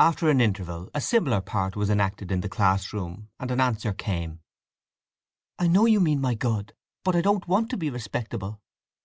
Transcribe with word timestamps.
After 0.00 0.28
an 0.28 0.40
interval 0.40 0.90
a 0.92 1.00
similar 1.00 1.40
part 1.40 1.76
was 1.76 1.88
enacted 1.88 2.32
in 2.32 2.40
the 2.40 2.48
class 2.48 2.92
room, 2.92 3.28
and 3.38 3.48
an 3.52 3.60
answer 3.60 3.92
came: 3.92 4.40
I 5.56 5.68
know 5.68 5.86
you 5.86 6.00
mean 6.00 6.20
my 6.20 6.34
good. 6.34 6.74
But 7.04 7.14
I 7.14 7.20
don't 7.20 7.46
want 7.46 7.70
to 7.70 7.76
be 7.76 7.88
respectable! 7.88 8.60